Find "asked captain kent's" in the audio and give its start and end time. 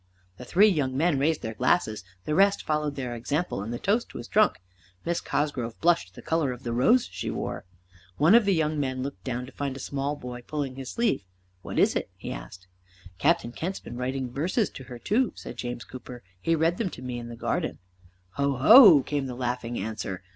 12.31-13.79